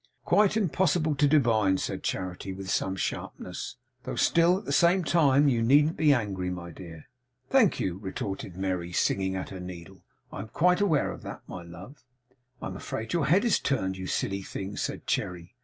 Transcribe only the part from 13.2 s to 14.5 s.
head is turned, you silly